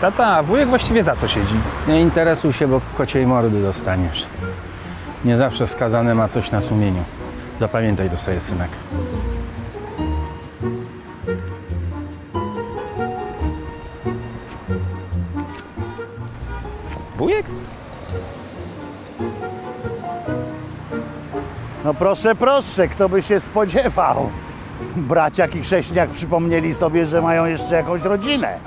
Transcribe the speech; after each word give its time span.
Tata, 0.00 0.42
wujek 0.42 0.68
właściwie 0.68 1.02
za 1.02 1.16
co 1.16 1.28
siedzi? 1.28 1.54
Nie 1.88 2.00
interesuj 2.00 2.52
się, 2.52 2.68
bo 2.68 2.80
kociej 2.96 3.26
mordy 3.26 3.62
dostaniesz. 3.62 4.26
Nie 5.24 5.36
zawsze 5.36 5.66
skazany 5.66 6.14
ma 6.14 6.28
coś 6.28 6.50
na 6.50 6.60
sumieniu. 6.60 7.04
Zapamiętaj 7.60 8.10
to 8.10 8.16
sobie, 8.16 8.40
synek. 8.40 8.70
Wujek? 17.16 17.46
No 21.84 21.94
proszę, 21.94 22.34
proszę, 22.34 22.88
kto 22.88 23.08
by 23.08 23.22
się 23.22 23.40
spodziewał? 23.40 24.30
Braciak 24.96 25.54
i 25.54 25.62
chrześniak 25.62 26.10
przypomnieli 26.10 26.74
sobie, 26.74 27.06
że 27.06 27.22
mają 27.22 27.44
jeszcze 27.44 27.74
jakąś 27.74 28.02
rodzinę. 28.02 28.58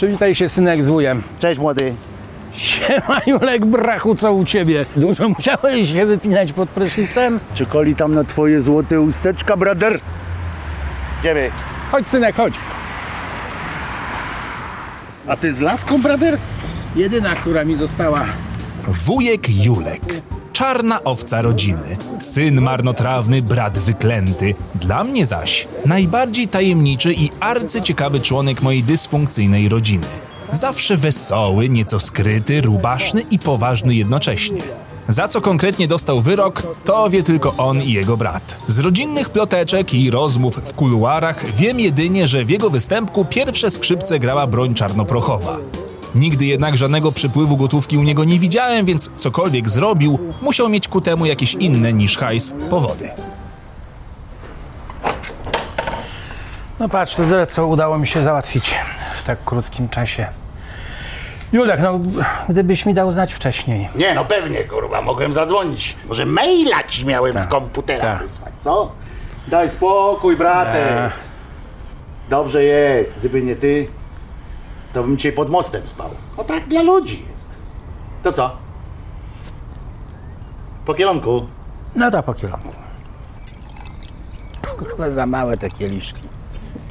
Przywitaj 0.00 0.34
się, 0.34 0.48
synek, 0.48 0.82
z 0.82 0.88
wujem. 0.88 1.22
Cześć 1.38 1.60
młody. 1.60 1.94
Siema, 2.52 3.20
Julek, 3.26 3.66
brachu, 3.66 4.14
co 4.14 4.32
u 4.32 4.44
ciebie? 4.44 4.86
Dużo 4.96 5.28
musiałeś 5.28 5.92
się 5.92 6.06
wypinać 6.06 6.52
pod 6.52 6.68
prysznicem? 6.68 7.40
Czekali 7.54 7.96
tam 7.96 8.14
na 8.14 8.24
twoje 8.24 8.60
złote 8.60 9.00
usteczka, 9.00 9.56
brother? 9.56 10.00
Idziemy. 11.20 11.50
Chodź, 11.90 12.08
synek, 12.08 12.36
chodź. 12.36 12.54
A 15.26 15.36
ty 15.36 15.52
z 15.52 15.60
laską, 15.60 16.02
brother? 16.02 16.38
Jedyna, 16.96 17.28
która 17.28 17.64
mi 17.64 17.76
została. 17.76 18.24
Wujek 18.88 19.64
Julek. 19.64 20.02
Czarna 20.60 21.04
owca 21.04 21.42
rodziny. 21.42 21.96
Syn 22.20 22.60
marnotrawny, 22.60 23.42
brat 23.42 23.78
wyklęty. 23.78 24.54
Dla 24.74 25.04
mnie 25.04 25.26
zaś 25.26 25.68
najbardziej 25.86 26.48
tajemniczy 26.48 27.14
i 27.14 27.30
arcyciekawy 27.40 28.20
członek 28.20 28.62
mojej 28.62 28.82
dysfunkcyjnej 28.82 29.68
rodziny. 29.68 30.06
Zawsze 30.52 30.96
wesoły, 30.96 31.68
nieco 31.68 32.00
skryty, 32.00 32.60
rubaszny 32.60 33.22
i 33.30 33.38
poważny 33.38 33.94
jednocześnie. 33.94 34.60
Za 35.08 35.28
co 35.28 35.40
konkretnie 35.40 35.88
dostał 35.88 36.20
wyrok, 36.20 36.62
to 36.84 37.10
wie 37.10 37.22
tylko 37.22 37.54
on 37.56 37.82
i 37.82 37.92
jego 37.92 38.16
brat. 38.16 38.56
Z 38.66 38.78
rodzinnych 38.78 39.30
ploteczek 39.30 39.94
i 39.94 40.10
rozmów 40.10 40.56
w 40.56 40.74
kuluarach 40.74 41.52
wiem 41.52 41.80
jedynie, 41.80 42.26
że 42.26 42.44
w 42.44 42.50
jego 42.50 42.70
występku 42.70 43.24
pierwsze 43.24 43.70
skrzypce 43.70 44.18
grała 44.18 44.46
broń 44.46 44.74
czarnoprochowa. 44.74 45.56
Nigdy 46.14 46.46
jednak 46.46 46.76
żadnego 46.76 47.12
przypływu 47.12 47.56
gotówki 47.56 47.98
u 47.98 48.02
niego 48.02 48.24
nie 48.24 48.38
widziałem, 48.38 48.86
więc 48.86 49.10
cokolwiek 49.16 49.68
zrobił, 49.68 50.18
musiał 50.42 50.68
mieć 50.68 50.88
ku 50.88 51.00
temu 51.00 51.26
jakieś 51.26 51.54
inne 51.54 51.92
niż 51.92 52.18
hajs 52.18 52.52
powody. 52.70 53.10
No 56.80 56.88
patrz, 56.88 57.14
to 57.14 57.22
tyle, 57.22 57.46
co 57.46 57.66
udało 57.66 57.98
mi 57.98 58.06
się 58.06 58.22
załatwić 58.22 58.74
w 59.20 59.24
tak 59.24 59.44
krótkim 59.44 59.88
czasie. 59.88 60.26
Julek, 61.52 61.80
no, 61.82 62.00
gdybyś 62.48 62.86
mi 62.86 62.94
dał 62.94 63.12
znać 63.12 63.32
wcześniej. 63.32 63.88
Nie, 63.94 64.14
no 64.14 64.24
pewnie, 64.24 64.64
kurwa, 64.64 65.02
mogłem 65.02 65.34
zadzwonić. 65.34 65.96
Może 66.08 66.26
maila 66.26 66.82
ci 66.88 67.06
miałem 67.06 67.40
z 67.40 67.46
komputera 67.46 68.02
tak. 68.02 68.22
wysłać, 68.22 68.52
co? 68.60 68.92
Daj 69.48 69.68
spokój, 69.68 70.36
bratek. 70.36 71.12
Dobrze 72.30 72.64
jest. 72.64 73.14
Gdyby 73.18 73.42
nie 73.42 73.56
ty, 73.56 73.86
to 74.94 75.02
bym 75.02 75.16
cię 75.16 75.32
pod 75.32 75.50
mostem 75.50 75.82
spał. 75.86 76.10
No 76.38 76.44
tak 76.44 76.68
dla 76.68 76.82
ludzi 76.82 77.22
jest. 77.30 77.46
To 78.22 78.32
co? 78.32 78.50
Po 80.86 80.94
kielonku. 80.94 81.46
No 81.96 82.10
to 82.10 82.22
po 82.22 82.34
kilku. 82.34 82.58
Kurwa, 84.78 85.10
za 85.10 85.26
małe 85.26 85.56
te 85.56 85.70
kieliszki. 85.70 86.20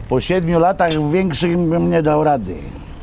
Po 0.09 0.19
siedmiu 0.19 0.59
latach 0.59 1.11
większym 1.11 1.69
bym 1.69 1.89
nie 1.89 2.01
dał 2.01 2.23
rady. 2.23 2.57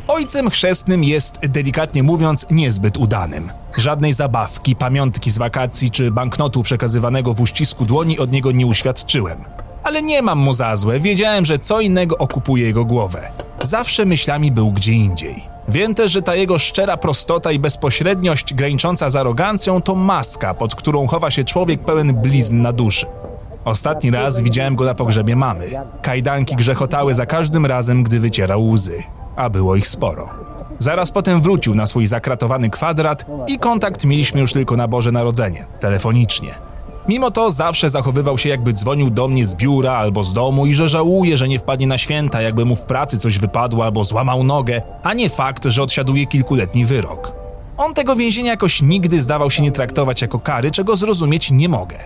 Ojcem 0.09 0.51
chrzestnym 0.51 1.05
jest, 1.05 1.39
delikatnie 1.41 2.03
mówiąc, 2.03 2.47
niezbyt 2.51 2.97
udanym. 2.97 3.51
Żadnej 3.77 4.12
zabawki, 4.12 4.77
pamiątki 4.77 5.31
z 5.31 5.39
wakacji 5.39 5.91
czy 5.91 6.11
banknotu 6.11 6.62
przekazywanego 6.62 7.35
w 7.35 7.41
uścisku 7.41 7.85
dłoni 7.85 8.19
od 8.19 8.33
niego 8.33 8.53
nie 8.53 8.67
uświadczyłem. 8.67 9.45
Ale 9.83 10.03
nie 10.03 10.23
mam 10.23 10.39
mu 10.39 10.53
za 10.53 10.77
złe, 10.77 11.01
wiedziałem, 11.01 11.45
że 11.45 11.59
co 11.59 11.81
innego 11.81 12.19
okupuje 12.19 12.67
jego 12.67 12.85
głowę. 12.85 13.29
Zawsze 13.62 14.05
myślami 14.05 14.53
był 14.53 14.72
gdzie 14.72 14.93
indziej. 14.93 15.44
Wiem 15.69 15.94
też, 15.94 16.12
że 16.12 16.22
ta 16.22 16.34
jego 16.34 16.59
szczera 16.59 16.97
prostota 16.97 17.53
i 17.53 17.59
bezpośredniość 17.59 18.55
granicząca 18.55 19.11
z 19.11 19.17
arogancją 19.17 19.83
to 19.83 19.94
maska, 19.94 20.55
pod 20.55 20.75
którą 20.75 21.06
chowa 21.06 21.31
się 21.31 21.44
człowiek 21.44 21.81
pełen 21.81 22.15
blizn 22.15 22.61
na 22.61 22.72
duszy. 22.72 23.06
Ostatni 23.65 24.11
raz 24.11 24.41
widziałem 24.41 24.77
go 24.77 24.84
na 24.84 24.94
pogrzebie 24.94 25.37
mamy. 25.37 25.67
Kajdanki 26.03 26.56
grzechotały 26.56 27.15
za 27.15 27.27
każdym 27.27 27.67
razem, 27.67 28.03
gdy 28.03 28.21
wycierał 28.21 28.69
łzy, 28.69 29.03
a 29.37 29.50
było 29.50 29.77
ich 29.77 29.88
sporo. 29.88 30.28
Zaraz 30.78 31.12
potem 31.12 31.41
wrócił 31.41 31.75
na 31.75 31.87
swój 31.87 32.06
zakratowany 32.06 32.71
kwadrat 32.71 33.27
i 33.47 33.59
kontakt 33.59 34.05
mieliśmy 34.05 34.41
już 34.41 34.53
tylko 34.53 34.77
na 34.77 34.88
Boże 34.88 35.12
Narodzenie, 35.12 35.65
telefonicznie. 35.81 36.55
Mimo 37.09 37.31
to 37.31 37.50
zawsze 37.50 37.91
zachowywał 37.91 38.39
się 38.39 38.49
jakby 38.49 38.72
dzwonił 38.72 39.11
do 39.11 39.28
mnie 39.28 39.44
z 39.44 39.55
biura 39.55 39.93
albo 39.93 40.22
z 40.22 40.33
domu 40.33 40.67
i 40.67 40.75
że 40.75 40.89
żałuje, 40.89 41.37
że 41.37 41.49
nie 41.49 41.59
wpadnie 41.59 41.87
na 41.87 41.99
święta, 41.99 42.41
jakby 42.43 42.65
mu 42.65 42.77
w 42.77 42.83
pracy 42.83 43.19
coś 43.19 43.39
wypadło 43.39 43.84
albo 43.84 44.05
złamał 44.05 44.44
nogę, 44.44 44.83
a 45.03 45.15
nie 45.15 45.28
fakt, 45.28 45.65
że 45.65 45.83
odsiaduje 45.83 46.27
kilkuletni 46.27 46.84
wyrok. 46.84 47.33
On 47.77 47.94
tego 47.94 48.17
więzienia 48.17 48.50
jakoś 48.50 48.83
nigdy 48.83 49.21
zdawał 49.21 49.50
się 49.50 49.62
nie 49.62 49.72
traktować 49.72 50.22
jako 50.22 50.39
kary, 50.39 50.71
czego 50.71 50.97
zrozumieć 50.97 51.50
nie 51.50 51.69
mogę. 51.69 51.99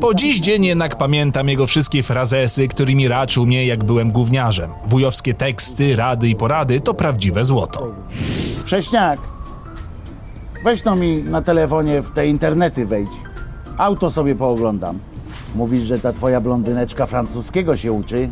Po 0.00 0.14
dziś 0.14 0.40
dzień 0.40 0.64
jednak 0.64 0.98
pamiętam 0.98 1.48
jego 1.48 1.66
wszystkie 1.66 2.02
frazesy, 2.02 2.68
którymi 2.68 3.08
raczył 3.08 3.46
mnie 3.46 3.66
jak 3.66 3.84
byłem 3.84 4.12
gówniarzem. 4.12 4.70
Wujowskie 4.86 5.34
teksty, 5.34 5.96
rady 5.96 6.28
i 6.28 6.36
porady 6.36 6.80
to 6.80 6.94
prawdziwe 6.94 7.44
złoto. 7.44 7.88
Chrześniak, 8.64 9.20
weź 10.64 10.84
no 10.84 10.96
mi 10.96 11.22
na 11.22 11.42
telefonie 11.42 12.02
w 12.02 12.10
te 12.10 12.26
internety 12.26 12.86
wejdź. 12.86 13.10
Auto 13.78 14.10
sobie 14.10 14.34
pooglądam. 14.34 14.98
Mówisz, 15.54 15.80
że 15.80 15.98
ta 15.98 16.12
twoja 16.12 16.40
blondyneczka 16.40 17.06
francuskiego 17.06 17.76
się 17.76 17.92
uczy? 17.92 18.28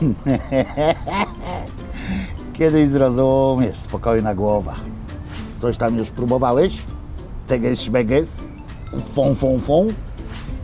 Kiedyś 2.52 2.88
zrozumiesz, 2.88 3.78
spokojna 3.78 4.34
głowa. 4.34 4.74
Coś 5.58 5.76
tam 5.76 5.98
już 5.98 6.10
próbowałeś? 6.10 6.82
Teges, 7.46 7.80
szmeges? 7.80 8.44
Fon, 9.14 9.34
fon, 9.34 9.58
fon? 9.58 9.86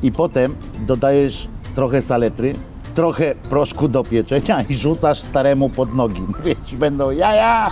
I 0.02 0.12
potem 0.12 0.54
dodajesz 0.86 1.48
trochę 1.74 2.02
saletry, 2.02 2.52
trochę 2.94 3.34
proszku 3.34 3.88
do 3.88 4.04
pieczenia 4.04 4.62
i 4.62 4.76
rzucasz 4.76 5.20
staremu 5.20 5.68
pod 5.68 5.94
nogi. 5.94 6.22
Ci, 6.66 6.76
będą 6.76 7.10
jaja! 7.10 7.70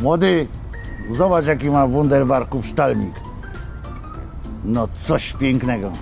Młody, 0.00 0.46
zobacz 1.10 1.46
jaki 1.46 1.70
ma 1.70 1.86
wunderbarków 1.86 2.66
sztalnik. 2.66 3.31
No 4.64 4.88
coś 4.96 5.32
pięknego. 5.32 5.92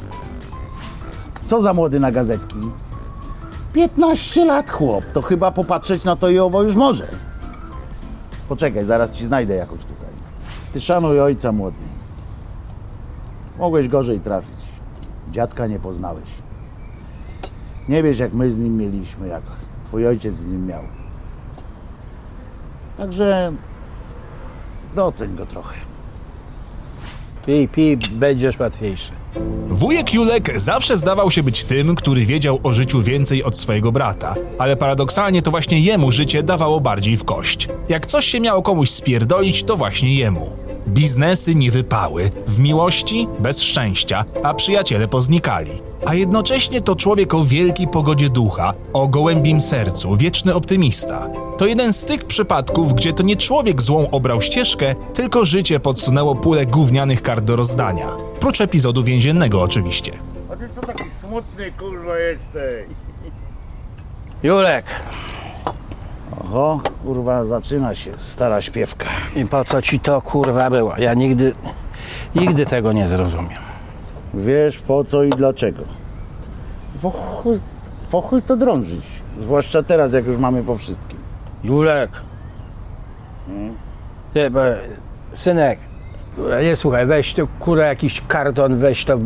Co 1.46 1.60
za 1.60 1.72
młody 1.72 2.00
na 2.00 2.12
gazetki? 2.12 2.56
15 3.72 4.44
lat 4.44 4.70
chłop, 4.70 5.04
to 5.12 5.22
chyba 5.22 5.50
popatrzeć 5.50 6.04
na 6.04 6.16
to 6.16 6.30
i 6.30 6.38
owo 6.38 6.62
już 6.62 6.74
może. 6.74 7.08
Poczekaj, 8.48 8.84
zaraz 8.84 9.10
ci 9.10 9.26
znajdę 9.26 9.54
jakoś 9.54 9.80
tutaj. 9.80 10.10
Ty 10.72 10.80
szanuj 10.80 11.20
ojca 11.20 11.52
młody. 11.52 11.76
Mogłeś 13.58 13.88
gorzej 13.88 14.20
trafić. 14.20 14.60
Dziadka 15.32 15.66
nie 15.66 15.78
poznałeś. 15.78 16.28
Nie 17.88 18.02
wiesz 18.02 18.18
jak 18.18 18.32
my 18.32 18.50
z 18.50 18.58
nim 18.58 18.76
mieliśmy, 18.76 19.28
jak 19.28 19.42
twój 19.86 20.06
ojciec 20.06 20.36
z 20.36 20.46
nim 20.46 20.66
miał. 20.66 20.82
Także 22.98 23.52
doceń 24.94 25.36
go 25.36 25.46
trochę. 25.46 25.89
Pij, 27.46 27.68
pij, 27.68 27.96
będziesz 28.10 28.58
łatwiejszy. 28.58 29.12
Wujek 29.68 30.14
Julek 30.14 30.60
zawsze 30.60 30.96
zdawał 30.96 31.30
się 31.30 31.42
być 31.42 31.64
tym, 31.64 31.94
który 31.94 32.26
wiedział 32.26 32.60
o 32.62 32.72
życiu 32.74 33.02
więcej 33.02 33.44
od 33.44 33.58
swojego 33.58 33.92
brata, 33.92 34.34
ale 34.58 34.76
paradoksalnie 34.76 35.42
to 35.42 35.50
właśnie 35.50 35.80
jemu 35.80 36.12
życie 36.12 36.42
dawało 36.42 36.80
bardziej 36.80 37.16
w 37.16 37.24
kość. 37.24 37.68
Jak 37.88 38.06
coś 38.06 38.26
się 38.26 38.40
miało 38.40 38.62
komuś 38.62 38.90
spierdolić, 38.90 39.62
to 39.62 39.76
właśnie 39.76 40.14
jemu. 40.14 40.50
Biznesy 40.88 41.54
nie 41.54 41.70
wypały, 41.70 42.30
w 42.46 42.58
miłości 42.58 43.28
bez 43.38 43.62
szczęścia, 43.62 44.24
a 44.42 44.54
przyjaciele 44.54 45.08
poznikali. 45.08 45.70
A 46.06 46.14
jednocześnie 46.14 46.80
to 46.80 46.96
człowiek 46.96 47.34
o 47.34 47.44
wielkiej 47.44 47.88
pogodzie 47.88 48.30
ducha, 48.30 48.74
o 48.92 49.08
gołębim 49.08 49.60
sercu, 49.60 50.16
wieczny 50.16 50.54
optymista. 50.54 51.28
To 51.58 51.66
jeden 51.66 51.92
z 51.92 52.04
tych 52.04 52.24
przypadków, 52.24 52.94
gdzie 52.94 53.12
to 53.12 53.22
nie 53.22 53.36
człowiek 53.36 53.82
złą 53.82 54.10
obrał 54.10 54.40
ścieżkę, 54.40 54.94
tylko 55.14 55.44
życie 55.44 55.80
podsunęło 55.80 56.34
pulę 56.34 56.66
gównianych 56.66 57.22
kart 57.22 57.44
do 57.44 57.56
rozdania. 57.56 58.08
Prócz 58.40 58.60
epizodu 58.60 59.02
więziennego 59.02 59.62
oczywiście. 59.62 60.12
A 60.52 60.56
ty 60.56 60.68
co 60.74 60.80
taki 60.80 61.04
smutny 61.20 61.72
kurwa 61.78 62.18
jesteś? 62.18 62.86
Julek, 64.42 64.84
Oho, 66.50 66.80
kurwa, 67.04 67.44
zaczyna 67.44 67.94
się 67.94 68.10
stara 68.18 68.60
śpiewka. 68.60 69.06
i 69.36 69.44
po 69.44 69.64
co 69.64 69.82
ci 69.82 70.00
to 70.00 70.22
kurwa 70.22 70.70
było? 70.70 70.94
Ja 70.98 71.14
nigdy, 71.14 71.54
nigdy 72.34 72.66
tego 72.66 72.92
nie 72.92 73.06
zrozumiem. 73.06 73.58
Wiesz 74.34 74.78
po 74.78 75.04
co 75.04 75.22
i 75.22 75.30
dlaczego. 75.30 75.82
Po 77.02 77.10
chuj, 77.10 77.58
po 78.10 78.20
chuj 78.20 78.42
to 78.42 78.56
drążyć. 78.56 79.04
Zwłaszcza 79.40 79.82
teraz, 79.82 80.12
jak 80.12 80.26
już 80.26 80.36
mamy 80.36 80.62
po 80.62 80.76
wszystkim. 80.76 81.18
Julek. 81.64 82.10
Nie, 84.34 84.50
bo, 84.50 84.60
synek, 85.32 85.78
nie 86.62 86.76
słuchaj, 86.76 87.06
weź 87.06 87.34
to 87.34 87.46
kurwa 87.60 87.84
jakiś 87.84 88.22
karton, 88.28 88.76
weź 88.78 89.04
to, 89.04 89.18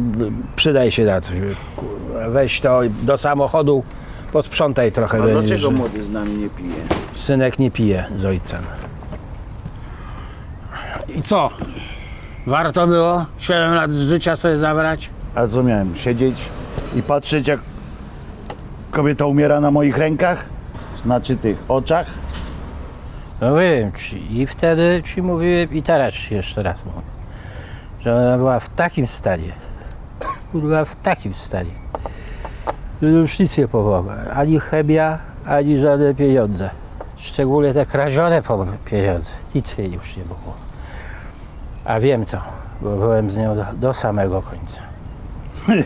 przydaj 0.57 0.91
się 0.91 1.05
na 1.05 1.21
coś. 1.21 1.37
Kurwa, 1.77 2.31
weź 2.31 2.61
to 2.61 2.81
do 3.03 3.19
samochodu, 3.19 3.83
posprzątaj 4.35 4.93
trochę. 4.93 5.19
A 5.19 5.23
będziesz, 5.23 5.61
dlaczego 5.61 5.71
że 5.71 5.77
młody 5.77 6.05
z 6.05 6.11
nami 6.11 6.35
nie 6.35 6.51
pije? 6.51 6.75
Synek 7.15 7.59
nie 7.59 7.71
pije 7.71 8.05
z 8.17 8.25
ojcem. 8.25 8.63
I 11.17 11.23
co? 11.23 11.51
Warto 12.47 12.87
było 12.87 13.27
7 13.39 13.75
lat 13.75 13.93
z 13.93 14.09
życia 14.09 14.37
sobie 14.37 14.57
zabrać? 14.57 15.11
A 15.35 15.47
co 15.47 15.63
miałem, 15.63 15.97
siedzieć 15.97 16.37
i 16.97 17.03
patrzeć 17.03 17.49
jak 17.49 17.61
kobieta 18.91 19.27
umiera 19.27 19.61
na 19.61 19.71
moich 19.71 19.99
rękach? 19.99 20.45
Znaczy 21.03 21.37
tych 21.37 21.59
oczach? 21.69 22.07
No 23.41 23.57
wiem 23.57 23.93
ci. 23.93 24.41
I 24.41 24.47
wtedy 24.47 25.03
ci 25.05 25.23
mówiłem 25.23 25.75
i 25.75 25.83
teraz 25.83 26.15
ci 26.15 26.35
jeszcze 26.35 26.63
raz 26.63 26.85
mówię. 26.85 27.07
Że 28.01 28.15
ona 28.15 28.37
była 28.39 28.61
w 28.61 28.69
takim 28.69 29.07
stanie. 29.07 29.53
Kurwa 30.53 30.85
w 30.85 30.97
takim 30.97 31.35
stanie. 31.35 31.84
Już 33.03 33.39
nic 33.39 33.59
nie 33.59 33.69
pomogło. 33.69 34.13
Ani 34.35 34.61
chemia, 34.61 35.19
ani 35.47 35.79
żadne 35.79 36.15
pieniądze. 36.15 36.71
Szczególnie 37.17 37.75
te 37.75 37.87
kradzione 37.87 38.43
pieniądze. 38.85 39.35
Nic 39.55 39.79
jej 39.79 39.93
już 39.93 40.17
nie 40.17 40.25
mogło. 40.25 40.55
A 41.85 42.01
wiem 42.01 42.27
to, 42.27 42.39
bo 42.81 42.97
byłem 42.97 43.31
z 43.31 43.37
nią 43.37 43.57
do, 43.57 43.65
do 43.75 43.95
samego 43.95 44.43
końca. 44.43 44.81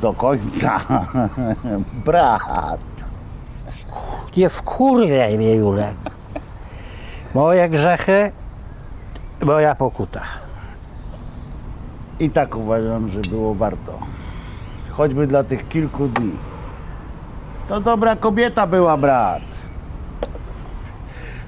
Do 0.00 0.12
końca. 0.12 0.80
Brat. 2.06 2.78
Nie 4.36 4.48
wkurwiaj 4.48 5.38
mnie, 5.38 5.54
Julek. 5.54 5.94
Moje 7.34 7.68
grzechy, 7.68 8.32
moja 9.42 9.74
pokuta. 9.74 10.20
I 12.20 12.30
tak 12.30 12.56
uważam, 12.56 13.08
że 13.08 13.20
było 13.20 13.54
warto. 13.54 13.98
Choćby 14.96 15.26
dla 15.26 15.44
tych 15.44 15.68
kilku 15.68 16.08
dni. 16.08 16.32
To 17.68 17.80
dobra 17.80 18.16
kobieta 18.16 18.66
była, 18.66 18.96
brat. 18.96 19.42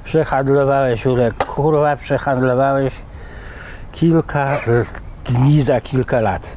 Przehandlowałeś, 0.05 1.05
Julek, 1.05 1.45
kurwa, 1.45 1.97
przehandlowałeś 1.97 2.95
kilka 3.93 4.59
dni 5.25 5.63
za 5.63 5.81
kilka 5.81 6.21
lat. 6.21 6.57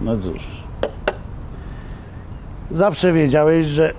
No 0.00 0.16
cóż. 0.16 0.46
Zawsze 2.70 3.12
wiedziałeś, 3.12 3.66
że 3.66 3.92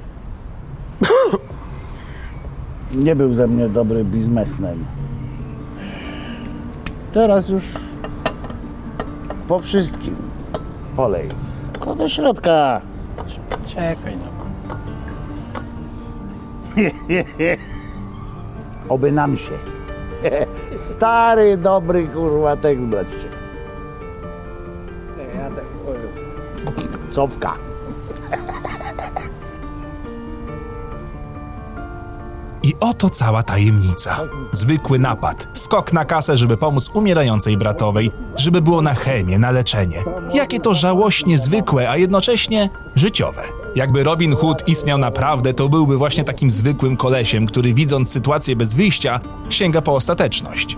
nie 2.96 3.16
był 3.16 3.34
ze 3.34 3.48
mnie 3.48 3.70
dobry 3.70 4.04
biznesmen. 4.04 4.86
Teraz 7.14 7.50
już 7.50 7.64
po 9.52 9.60
wszystkim. 9.60 10.16
Polej. 10.96 11.28
Tylko 11.74 11.96
do 11.96 12.10
środka. 12.10 12.82
Czekaj 13.68 14.18
no. 14.18 14.46
Oby 18.94 19.12
nam 19.12 19.38
się. 19.38 19.52
Stary, 20.78 21.58
dobry 21.58 22.08
kurwa 22.08 22.56
tekst, 22.56 22.86
bracie. 22.86 23.10
Ja 25.36 25.50
tak 25.50 25.66
Cofka. 27.10 27.54
I 32.72 32.76
oto 32.80 33.10
cała 33.10 33.44
tajemnica. 33.44 34.20
Zwykły 34.52 35.00
napad, 35.00 35.48
skok 35.54 35.94
na 35.94 36.06
kasę, 36.06 36.38
żeby 36.38 36.58
pomóc 36.58 36.90
umierającej 36.94 37.58
bratowej, 37.58 38.12
żeby 38.36 38.62
było 38.62 38.82
na 38.82 38.94
chemię, 38.94 39.40
na 39.40 39.52
leczenie. 39.52 40.04
Jakie 40.34 40.60
to 40.60 40.74
żałośnie 40.74 41.38
zwykłe, 41.38 41.90
a 41.90 41.98
jednocześnie 41.98 42.70
życiowe. 42.96 43.44
Jakby 43.76 44.04
Robin 44.04 44.36
Hood 44.36 44.68
istniał 44.68 44.98
naprawdę, 44.98 45.54
to 45.54 45.70
byłby 45.70 45.98
właśnie 45.98 46.24
takim 46.24 46.52
zwykłym 46.52 46.98
kolesiem, 46.98 47.46
który 47.46 47.74
widząc 47.74 48.12
sytuację 48.12 48.56
bez 48.56 48.74
wyjścia, 48.74 49.20
sięga 49.50 49.82
po 49.82 49.96
ostateczność. 49.96 50.78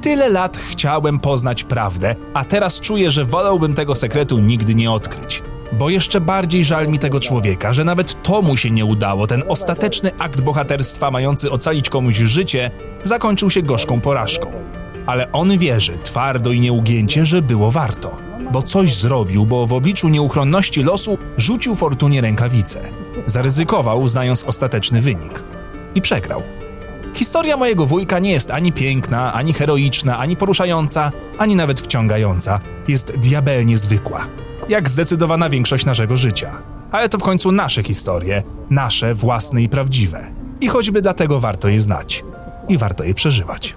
Tyle 0.00 0.30
lat 0.30 0.56
chciałem 0.56 1.18
poznać 1.18 1.64
prawdę, 1.64 2.16
a 2.34 2.44
teraz 2.44 2.80
czuję, 2.80 3.10
że 3.10 3.24
wolałbym 3.24 3.74
tego 3.74 3.94
sekretu 3.94 4.38
nigdy 4.38 4.74
nie 4.74 4.92
odkryć. 4.92 5.42
Bo 5.78 5.90
jeszcze 5.90 6.20
bardziej 6.20 6.64
żal 6.64 6.88
mi 6.88 6.98
tego 6.98 7.20
człowieka, 7.20 7.72
że 7.72 7.84
nawet 7.84 8.22
to 8.22 8.42
mu 8.42 8.56
się 8.56 8.70
nie 8.70 8.84
udało. 8.84 9.26
Ten 9.26 9.44
ostateczny 9.48 10.10
akt 10.18 10.40
bohaterstwa 10.40 11.10
mający 11.10 11.50
ocalić 11.50 11.90
komuś 11.90 12.16
życie 12.16 12.70
zakończył 13.04 13.50
się 13.50 13.62
gorzką 13.62 14.00
porażką. 14.00 14.52
Ale 15.06 15.32
on 15.32 15.58
wierzy 15.58 15.98
twardo 16.02 16.52
i 16.52 16.60
nieugięcie, 16.60 17.26
że 17.26 17.42
było 17.42 17.70
warto. 17.70 18.16
Bo 18.52 18.62
coś 18.62 18.94
zrobił, 18.94 19.46
bo 19.46 19.66
w 19.66 19.72
obliczu 19.72 20.08
nieuchronności 20.08 20.82
losu 20.82 21.18
rzucił 21.36 21.74
fortunie 21.74 22.20
rękawice. 22.20 22.80
Zaryzykował, 23.26 24.08
znając 24.08 24.44
ostateczny 24.44 25.00
wynik. 25.00 25.42
I 25.94 26.02
przegrał. 26.02 26.42
Historia 27.14 27.56
mojego 27.56 27.86
wujka 27.86 28.18
nie 28.18 28.32
jest 28.32 28.50
ani 28.50 28.72
piękna, 28.72 29.32
ani 29.32 29.52
heroiczna, 29.52 30.18
ani 30.18 30.36
poruszająca, 30.36 31.12
ani 31.38 31.56
nawet 31.56 31.80
wciągająca. 31.80 32.60
Jest 32.88 33.12
diabelnie 33.18 33.78
zwykła. 33.78 34.26
Jak 34.68 34.90
zdecydowana 34.90 35.50
większość 35.50 35.86
naszego 35.86 36.16
życia. 36.16 36.52
Ale 36.90 37.08
to 37.08 37.18
w 37.18 37.22
końcu 37.22 37.52
nasze 37.52 37.82
historie, 37.82 38.42
nasze 38.70 39.14
własne 39.14 39.62
i 39.62 39.68
prawdziwe. 39.68 40.30
I 40.60 40.68
choćby 40.68 41.02
dlatego 41.02 41.40
warto 41.40 41.68
je 41.68 41.80
znać. 41.80 42.24
I 42.68 42.78
warto 42.78 43.04
je 43.04 43.14
przeżywać. 43.14 43.74